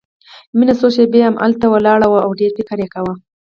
[0.57, 3.13] مينه څو شېبې همهغلته ولاړه وه او ډېر فکر يې کاوه.